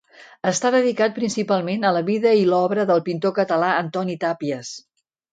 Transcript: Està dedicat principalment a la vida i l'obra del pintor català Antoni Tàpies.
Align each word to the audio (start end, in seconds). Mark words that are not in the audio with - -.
Està 0.51 0.69
dedicat 0.75 1.11
principalment 1.17 1.85
a 1.89 1.91
la 1.97 2.01
vida 2.07 2.31
i 2.43 2.47
l'obra 2.51 2.85
del 2.91 3.03
pintor 3.09 3.35
català 3.41 3.69
Antoni 3.83 4.17
Tàpies. 4.25 4.73